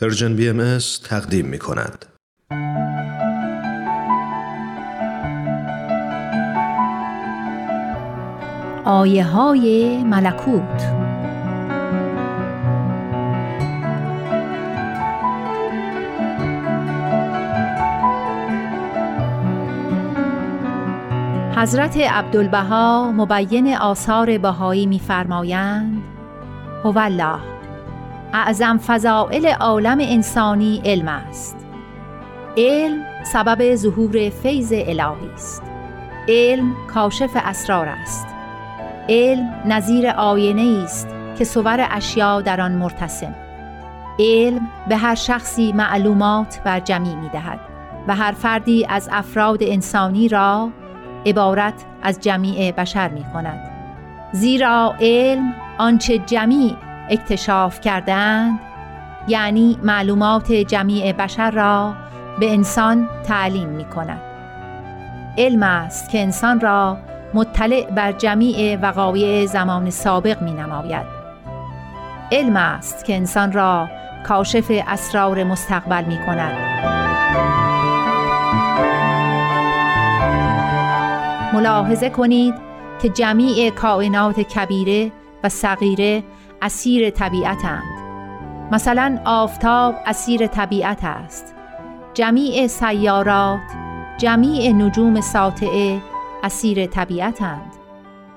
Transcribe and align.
پرژن 0.00 0.36
بی 0.36 0.48
ام 0.48 0.78
تقدیم 1.04 1.46
می 1.46 1.58
کند. 1.58 2.06
آیه 8.84 9.24
های 9.24 10.02
ملکوت 10.04 10.82
حضرت 21.56 21.96
عبدالبها 21.96 23.12
مبین 23.12 23.76
آثار 23.76 24.38
بهایی 24.38 24.86
می‌فرمایند 24.86 26.02
هو 26.84 26.98
الله 26.98 27.61
اعظم 28.32 28.78
فضائل 28.78 29.46
عالم 29.46 29.98
انسانی 30.00 30.82
علم 30.84 31.08
است. 31.08 31.56
علم 32.56 33.04
سبب 33.24 33.74
ظهور 33.74 34.30
فیض 34.30 34.72
الهی 34.76 35.30
است. 35.34 35.62
علم 36.28 36.74
کاشف 36.94 37.30
اسرار 37.34 37.88
است. 37.88 38.26
علم 39.08 39.62
نظیر 39.66 40.08
آینه 40.08 40.82
است 40.84 41.08
که 41.38 41.44
صور 41.44 41.88
اشیا 41.90 42.40
در 42.40 42.60
آن 42.60 42.72
مرتسم. 42.72 43.34
علم 44.18 44.68
به 44.88 44.96
هر 44.96 45.14
شخصی 45.14 45.72
معلومات 45.72 46.60
بر 46.64 46.80
جمعی 46.80 47.14
می 47.14 47.28
دهد 47.28 47.60
و 48.08 48.14
هر 48.14 48.32
فردی 48.32 48.86
از 48.88 49.08
افراد 49.12 49.62
انسانی 49.62 50.28
را 50.28 50.70
عبارت 51.26 51.74
از 52.02 52.20
جمیع 52.20 52.72
بشر 52.72 53.08
می 53.08 53.24
کند 53.32 53.70
زیرا 54.32 54.94
علم 55.00 55.54
آنچه 55.78 56.18
جمیع 56.18 56.76
اکتشاف 57.10 57.80
کردند 57.80 58.60
یعنی 59.28 59.78
معلومات 59.82 60.52
جمیع 60.52 61.12
بشر 61.12 61.50
را 61.50 61.94
به 62.40 62.52
انسان 62.52 63.08
تعلیم 63.26 63.68
می 63.68 63.84
کند 63.84 64.20
علم 65.38 65.62
است 65.62 66.10
که 66.10 66.20
انسان 66.20 66.60
را 66.60 66.98
مطلع 67.34 67.90
بر 67.90 68.12
جمیع 68.12 68.76
وقایع 68.76 69.46
زمان 69.46 69.90
سابق 69.90 70.42
می 70.42 70.52
نماید 70.52 71.06
علم 72.32 72.56
است 72.56 73.04
که 73.04 73.16
انسان 73.16 73.52
را 73.52 73.88
کاشف 74.28 74.82
اسرار 74.88 75.44
مستقبل 75.44 76.04
می 76.04 76.18
کند 76.26 76.52
ملاحظه 81.52 82.10
کنید 82.10 82.54
که 83.02 83.08
جمیع 83.08 83.70
کائنات 83.70 84.40
کبیره 84.40 85.12
و 85.44 85.48
صغیره 85.48 86.22
اسیر 86.62 87.10
طبیعتند. 87.10 87.82
مثلا 88.72 89.18
آفتاب 89.24 89.94
اسیر 90.06 90.46
طبیعت 90.46 91.04
است. 91.04 91.54
جمیع 92.14 92.66
سیارات 92.66 93.60
جمیع 94.18 94.72
نجوم 94.72 95.20
ساطعه 95.20 96.00
اسیر 96.42 96.86
طبیعتند. 96.86 97.72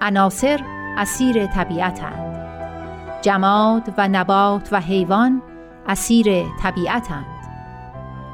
عناصر 0.00 0.60
اسیر 0.98 1.46
طبیعتند. 1.46 2.36
جماد 3.22 3.94
و 3.98 4.08
نبات 4.08 4.68
و 4.72 4.80
حیوان 4.80 5.42
اسیر 5.88 6.44
طبیعتند. 6.62 7.26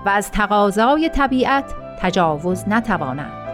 و 0.07 0.09
از 0.09 0.31
تقاضای 0.31 1.09
طبیعت 1.09 1.65
تجاوز 2.01 2.69
نتوانند. 2.69 3.49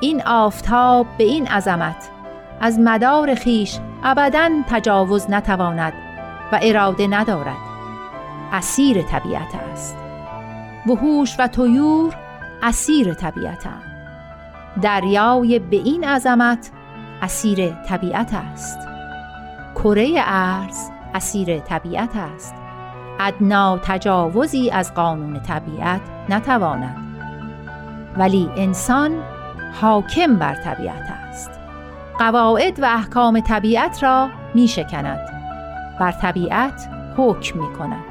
این 0.00 0.22
آفتاب 0.26 1.06
به 1.18 1.24
این 1.24 1.46
عظمت 1.46 2.10
از 2.60 2.78
مدار 2.78 3.34
خیش 3.34 3.78
ابدا 4.04 4.50
تجاوز 4.68 5.30
نتواند 5.30 5.92
و 6.52 6.58
اراده 6.62 7.06
ندارد. 7.06 7.56
اسیر 8.52 9.02
طبیعت 9.02 9.54
است. 9.72 9.96
وحوش 10.86 11.36
و 11.38 11.46
طیور 11.46 12.16
اسیر 12.62 13.14
طبیعتند 13.14 13.82
دریای 14.82 15.58
به 15.58 15.76
این 15.76 16.04
عظمت 16.04 16.70
اسیر 17.22 17.70
طبیعت 17.70 18.34
است. 18.34 18.78
کره 19.74 20.14
ارز 20.26 20.90
اسیر 21.14 21.58
طبیعت 21.58 22.16
است. 22.16 22.54
ادنا 23.20 23.78
تجاوزی 23.82 24.70
از 24.70 24.94
قانون 24.94 25.40
طبیعت 25.40 26.00
نتواند. 26.28 26.96
ولی 28.16 28.50
انسان 28.56 29.10
حاکم 29.80 30.36
بر 30.36 30.54
طبیعت 30.54 31.10
است 31.10 31.17
قواعد 32.18 32.80
و 32.80 32.84
احکام 32.84 33.40
طبیعت 33.40 34.02
را 34.02 34.30
می 34.54 34.68
شکند 34.68 35.20
بر 36.00 36.12
طبیعت 36.12 36.88
حکم 37.16 37.58
می 37.58 37.72
کند 37.72 38.04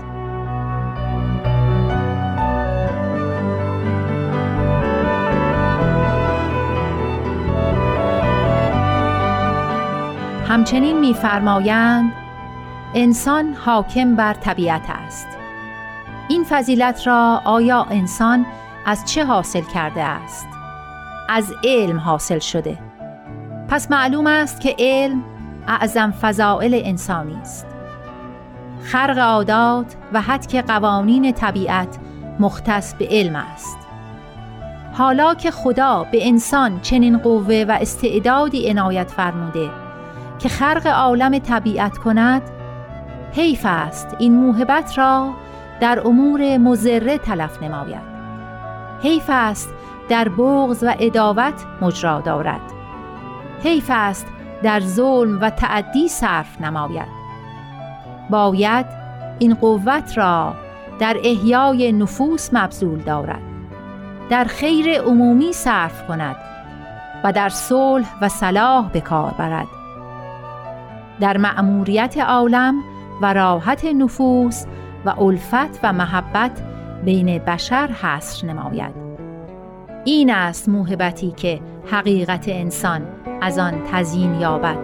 همچنین 10.47 10.99
میفرمایند 10.99 12.13
انسان 12.95 13.53
حاکم 13.53 14.15
بر 14.15 14.33
طبیعت 14.33 14.89
است. 14.89 15.27
این 16.29 16.45
فضیلت 16.49 17.07
را 17.07 17.41
آیا 17.45 17.87
انسان 17.89 18.45
از 18.85 19.05
چه 19.05 19.25
حاصل 19.25 19.61
کرده 19.61 20.03
است؟ 20.03 20.47
از 21.29 21.53
علم 21.63 21.99
حاصل 21.99 22.39
شده. 22.39 22.86
پس 23.69 23.91
معلوم 23.91 24.27
است 24.27 24.61
که 24.61 24.75
علم 24.79 25.23
اعظم 25.67 26.11
فضائل 26.11 26.81
انسانی 26.85 27.35
است. 27.41 27.67
خرق 28.83 29.17
عادات 29.17 29.95
و 30.13 30.21
حد 30.21 30.55
قوانین 30.67 31.31
طبیعت 31.31 31.97
مختص 32.39 32.93
به 32.93 33.07
علم 33.11 33.35
است. 33.35 33.77
حالا 34.93 35.33
که 35.33 35.51
خدا 35.51 36.05
به 36.11 36.27
انسان 36.27 36.79
چنین 36.81 37.17
قوه 37.17 37.65
و 37.67 37.77
استعدادی 37.81 38.69
عنایت 38.69 39.11
فرموده 39.11 39.69
که 40.39 40.49
خرق 40.49 40.87
عالم 40.87 41.39
طبیعت 41.39 41.97
کند 41.97 42.41
حیف 43.33 43.61
است 43.65 44.15
این 44.19 44.35
موهبت 44.35 44.97
را 44.97 45.33
در 45.79 46.07
امور 46.07 46.57
مزره 46.57 47.17
تلف 47.17 47.63
نماید. 47.63 48.17
حیف 49.01 49.25
است 49.27 49.69
در 50.09 50.29
بغض 50.29 50.83
و 50.83 50.95
اداوت 50.99 51.53
مجرا 51.81 52.21
دارد. 52.21 52.76
حیف 53.63 53.91
است 53.93 54.27
در 54.63 54.79
ظلم 54.79 55.41
و 55.41 55.49
تعدی 55.49 56.07
صرف 56.07 56.61
نماید. 56.61 57.17
باید 58.29 58.85
این 59.39 59.53
قوت 59.53 60.17
را 60.17 60.53
در 60.99 61.17
احیای 61.23 61.91
نفوس 61.91 62.49
مبذول 62.53 62.99
دارد 62.99 63.41
در 64.29 64.43
خیر 64.43 65.01
عمومی 65.01 65.53
صرف 65.53 66.07
کند 66.07 66.35
و 67.23 67.31
در 67.31 67.49
صلح 67.49 68.07
و 68.21 68.29
صلاح 68.29 68.89
به 68.89 69.01
کار 69.01 69.33
برد. 69.37 69.67
در 71.19 71.37
مأموریت 71.37 72.17
عالم 72.17 72.75
و 73.21 73.33
راحت 73.33 73.85
نفوس 73.85 74.65
و 75.05 75.09
الفت 75.09 75.79
و 75.83 75.93
محبت 75.93 76.61
بین 77.05 77.37
بشر 77.37 77.87
حصر 77.87 78.47
نماید. 78.47 79.06
این 80.07 80.29
است 80.29 80.69
موهبتی 80.69 81.31
که 81.31 81.59
حقیقت 81.85 82.45
انسان 82.47 83.01
از 83.41 83.57
آن 83.59 83.81
تزیین 83.91 84.41
یابد. 84.41 84.77